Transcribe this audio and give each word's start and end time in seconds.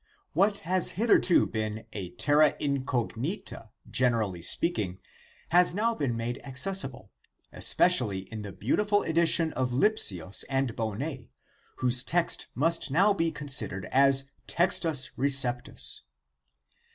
What 0.33 0.57
has 0.71 0.93
hitherto 0.97 1.45
been 1.45 1.85
a 1.93 2.09
terra 2.15 2.53
incog 2.59 3.15
nita 3.15 3.69
generally 3.87 4.41
speaking, 4.41 4.97
has 5.49 5.75
now 5.75 5.93
been 5.93 6.17
made 6.17 6.41
accessi 6.43 6.89
ble, 6.91 7.11
especially 7.51 8.23
by 8.31 8.37
the 8.37 8.51
beautiful 8.51 9.03
edition 9.03 9.53
of 9.53 9.71
Lipsius 9.73 10.43
and 10.49 10.75
Bonnet, 10.75 11.29
whose 11.75 12.03
text 12.03 12.47
must 12.55 12.89
now 12.89 13.13
be 13.13 13.31
considered 13.31 13.85
as 13.91 14.23
textits 14.47 15.11
receptus. 15.19 16.01